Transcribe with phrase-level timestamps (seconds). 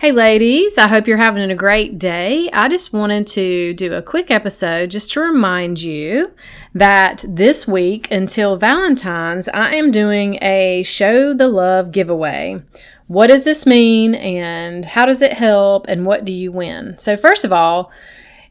[0.00, 2.48] Hey, ladies, I hope you're having a great day.
[2.54, 6.32] I just wanted to do a quick episode just to remind you
[6.72, 12.62] that this week until Valentine's, I am doing a Show the Love giveaway.
[13.08, 16.96] What does this mean and how does it help and what do you win?
[16.96, 17.92] So, first of all,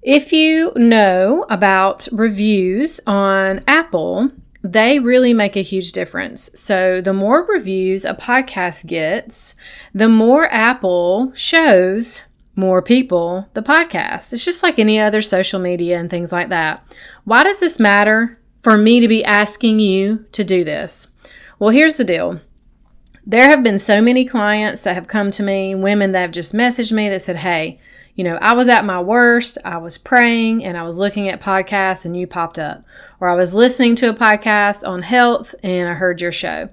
[0.00, 4.30] if you know about reviews on Apple,
[4.64, 6.50] they really make a huge difference.
[6.54, 9.54] So, the more reviews a podcast gets,
[9.94, 12.24] the more Apple shows
[12.56, 14.32] more people the podcast.
[14.32, 16.82] It's just like any other social media and things like that.
[17.24, 21.08] Why does this matter for me to be asking you to do this?
[21.58, 22.40] Well, here's the deal.
[23.26, 26.52] There have been so many clients that have come to me, women that have just
[26.52, 27.80] messaged me that said, Hey,
[28.14, 31.40] you know, I was at my worst, I was praying and I was looking at
[31.40, 32.84] podcasts and you popped up.
[33.18, 36.68] Or I was listening to a podcast on health and I heard your show.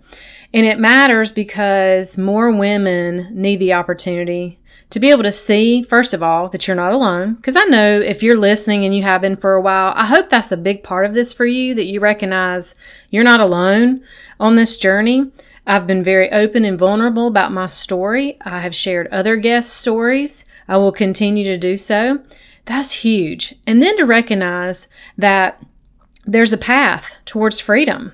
[0.54, 4.60] And it matters because more women need the opportunity
[4.90, 7.36] to be able to see, first of all, that you're not alone.
[7.36, 10.30] Because I know if you're listening and you have been for a while, I hope
[10.30, 12.76] that's a big part of this for you, that you recognize
[13.10, 14.04] you're not alone
[14.38, 15.32] on this journey.
[15.68, 18.38] I've been very open and vulnerable about my story.
[18.42, 20.46] I have shared other guest stories.
[20.68, 22.24] I will continue to do so.
[22.66, 23.56] That's huge.
[23.68, 24.88] And then to recognize
[25.18, 25.62] that
[26.26, 28.14] there's a path towards freedom,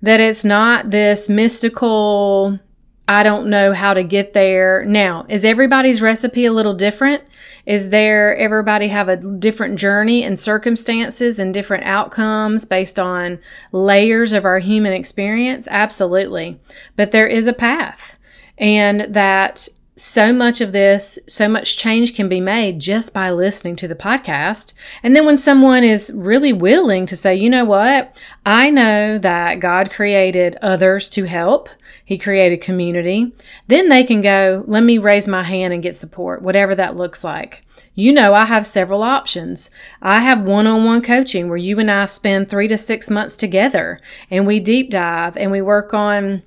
[0.00, 2.58] that it's not this mystical,
[3.08, 4.84] I don't know how to get there.
[4.84, 7.24] Now, is everybody's recipe a little different?
[7.66, 13.38] Is there everybody have a different journey and circumstances and different outcomes based on
[13.72, 15.68] layers of our human experience?
[15.70, 16.60] Absolutely.
[16.96, 18.16] But there is a path
[18.58, 19.68] and that
[20.02, 23.94] so much of this, so much change can be made just by listening to the
[23.94, 24.74] podcast.
[25.00, 28.20] And then when someone is really willing to say, you know what?
[28.44, 31.68] I know that God created others to help.
[32.04, 33.32] He created community.
[33.68, 37.22] Then they can go, let me raise my hand and get support, whatever that looks
[37.22, 37.64] like.
[37.94, 39.70] You know, I have several options.
[40.00, 43.36] I have one on one coaching where you and I spend three to six months
[43.36, 44.00] together
[44.30, 46.42] and we deep dive and we work on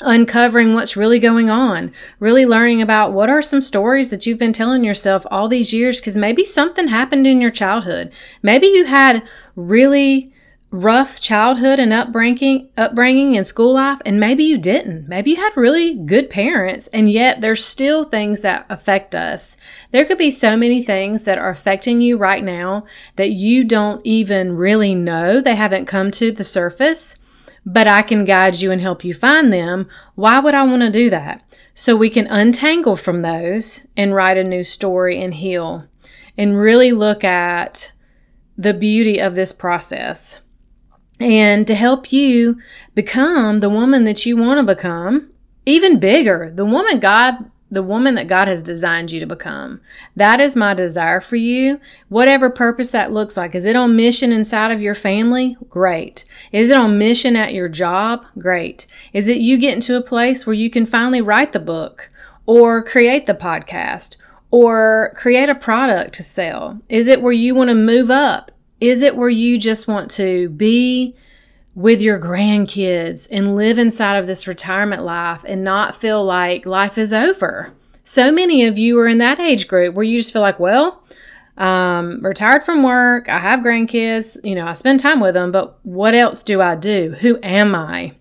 [0.00, 4.52] uncovering what's really going on, really learning about what are some stories that you've been
[4.52, 8.10] telling yourself all these years because maybe something happened in your childhood.
[8.42, 9.22] Maybe you had
[9.54, 10.32] really
[10.70, 15.06] rough childhood and upbringing upbringing and school life and maybe you didn't.
[15.06, 19.56] Maybe you had really good parents and yet there's still things that affect us.
[19.92, 24.04] There could be so many things that are affecting you right now that you don't
[24.04, 25.40] even really know.
[25.40, 27.20] They haven't come to the surface
[27.66, 29.88] but I can guide you and help you find them.
[30.14, 31.42] Why would I want to do that?
[31.72, 35.86] So we can untangle from those and write a new story and heal
[36.36, 37.92] and really look at
[38.56, 40.42] the beauty of this process
[41.20, 42.60] and to help you
[42.94, 45.30] become the woman that you want to become
[45.66, 49.80] even bigger, the woman God the woman that God has designed you to become.
[50.14, 51.80] That is my desire for you.
[52.08, 53.54] Whatever purpose that looks like.
[53.54, 55.56] Is it on mission inside of your family?
[55.68, 56.24] Great.
[56.52, 58.26] Is it on mission at your job?
[58.38, 58.86] Great.
[59.12, 62.10] Is it you getting to a place where you can finally write the book
[62.46, 64.18] or create the podcast
[64.50, 66.80] or create a product to sell?
[66.88, 68.52] Is it where you want to move up?
[68.80, 71.16] Is it where you just want to be
[71.74, 76.96] with your grandkids and live inside of this retirement life and not feel like life
[76.96, 77.72] is over.
[78.04, 81.02] So many of you are in that age group where you just feel like, well,
[81.56, 85.78] um, retired from work, I have grandkids, you know, I spend time with them, but
[85.84, 87.16] what else do I do?
[87.20, 88.14] Who am I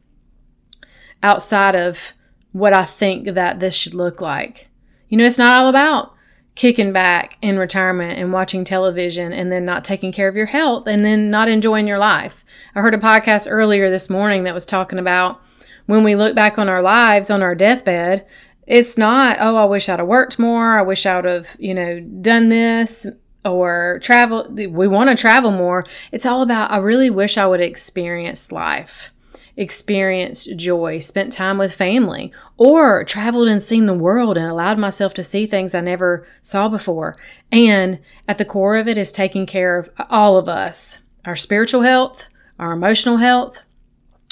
[1.22, 2.14] outside of
[2.52, 4.70] what I think that this should look like?
[5.10, 6.14] You know, it's not all about
[6.56, 10.88] kicking back in retirement and watching television and then not taking care of your health
[10.88, 12.46] and then not enjoying your life.
[12.76, 15.42] I heard a podcast earlier this morning that was talking about
[15.86, 18.26] when we look back on our lives on our deathbed,
[18.66, 20.80] it's not, oh, I wish I'd have worked more.
[20.80, 23.06] I wish I would have, you know, done this
[23.44, 24.48] or travel.
[24.50, 25.84] We want to travel more.
[26.12, 29.13] It's all about, I really wish I would have experienced life
[29.56, 35.14] experienced joy, spent time with family, or traveled and seen the world and allowed myself
[35.14, 37.16] to see things I never saw before.
[37.52, 41.84] And at the core of it is taking care of all of us our spiritual
[41.84, 42.28] health,
[42.60, 43.62] our emotional health,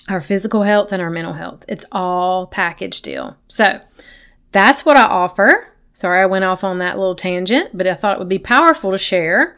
[0.10, 1.64] our physical health, and our mental health.
[1.70, 3.38] It's all package deal.
[3.48, 3.80] So
[4.52, 5.70] that's what I offer.
[5.94, 8.92] Sorry, I went off on that little tangent, but I thought it would be powerful
[8.92, 9.58] to share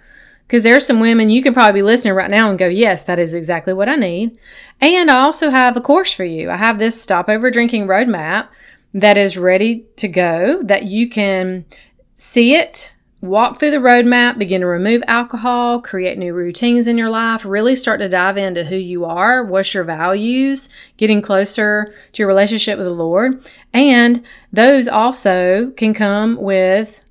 [0.53, 3.17] because there's some women you can probably be listening right now and go, yes, that
[3.17, 4.37] is exactly what I need.
[4.79, 6.51] And I also have a course for you.
[6.51, 8.49] I have this Stop Over Drinking Roadmap
[8.93, 11.65] that is ready to go that you can
[12.13, 17.09] see it walk through the roadmap, begin to remove alcohol, create new routines in your
[17.09, 22.21] life, really start to dive into who you are, what's your values, getting closer to
[22.21, 23.49] your relationship with the Lord.
[23.73, 27.02] And those also can come with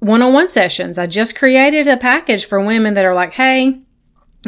[0.00, 0.98] one on one sessions.
[0.98, 3.80] I just created a package for women that are like, hey,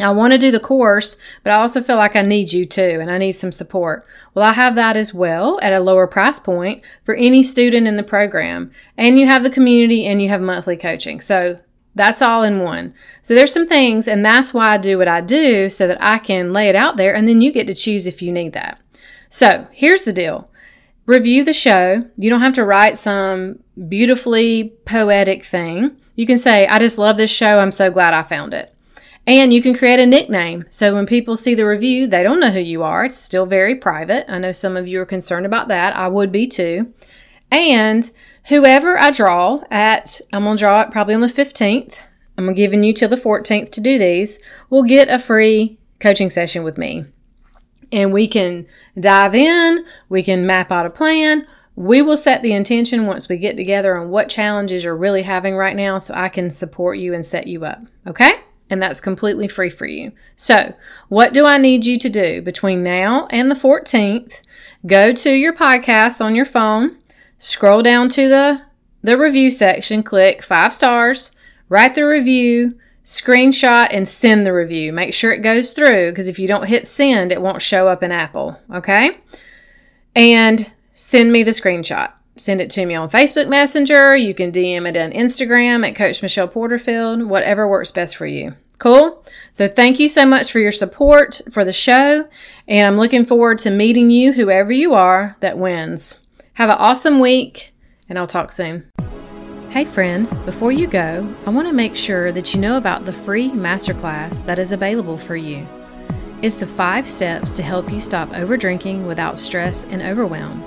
[0.01, 2.99] I want to do the course, but I also feel like I need you too,
[3.01, 4.07] and I need some support.
[4.35, 7.97] Well, I have that as well at a lower price point for any student in
[7.97, 8.71] the program.
[8.97, 11.21] And you have the community and you have monthly coaching.
[11.21, 11.61] So
[11.95, 12.95] that's all in one.
[13.21, 16.19] So there's some things, and that's why I do what I do so that I
[16.19, 18.81] can lay it out there, and then you get to choose if you need that.
[19.29, 20.49] So here's the deal
[21.07, 22.09] review the show.
[22.17, 23.59] You don't have to write some
[23.89, 25.97] beautifully poetic thing.
[26.15, 27.59] You can say, I just love this show.
[27.59, 28.75] I'm so glad I found it.
[29.27, 30.65] And you can create a nickname.
[30.69, 33.05] So when people see the review, they don't know who you are.
[33.05, 34.27] It's still very private.
[34.29, 35.97] I know some of you are concerned about that.
[35.97, 36.93] I would be too.
[37.51, 38.11] And
[38.47, 42.03] whoever I draw at, I'm going to draw it probably on the 15th.
[42.37, 44.39] I'm giving you till the 14th to do these,
[44.71, 47.05] will get a free coaching session with me.
[47.93, 48.67] And we can
[48.99, 51.47] dive in, we can map out a plan.
[51.77, 55.55] We will set the intention once we get together on what challenges you're really having
[55.55, 57.81] right now so I can support you and set you up.
[58.07, 58.33] Okay?
[58.73, 60.13] and that's completely free for you.
[60.35, 60.73] So,
[61.11, 64.41] what do I need you to do between now and the 14th?
[64.87, 66.97] Go to your podcast on your phone,
[67.37, 68.63] scroll down to the
[69.03, 71.33] the review section, click 5 stars,
[71.69, 74.93] write the review, screenshot and send the review.
[74.93, 78.03] Make sure it goes through because if you don't hit send, it won't show up
[78.03, 79.19] in Apple, okay?
[80.15, 84.17] And send me the screenshot send it to me on Facebook Messenger.
[84.17, 88.55] You can DM it on Instagram at Coach Michelle Porterfield, whatever works best for you.
[88.79, 89.25] Cool?
[89.53, 92.29] So thank you so much for your support for the show,
[92.67, 96.21] and I'm looking forward to meeting you, whoever you are, that wins.
[96.55, 97.73] Have an awesome week,
[98.09, 98.91] and I'll talk soon.
[99.73, 103.13] Hey, friend, before you go, I want to make sure that you know about the
[103.13, 105.67] free masterclass that is available for you.
[106.43, 110.61] It's the five steps to help you stop overdrinking without stress and overwhelm.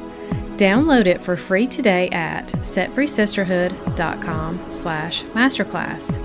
[0.57, 6.19] Download it for free today at setfreesisterhood.com slash masterclass.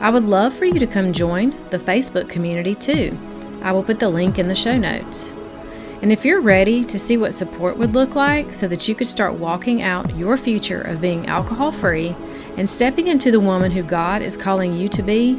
[0.00, 3.16] I would love for you to come join the Facebook community too.
[3.62, 5.34] I will put the link in the show notes.
[6.04, 9.06] And if you're ready to see what support would look like so that you could
[9.06, 12.14] start walking out your future of being alcohol free
[12.58, 15.38] and stepping into the woman who God is calling you to be,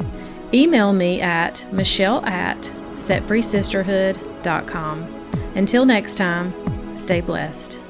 [0.52, 2.62] email me at michelle at
[2.94, 5.30] setfreesisterhood.com.
[5.54, 6.52] Until next time,
[6.96, 7.80] stay blessed.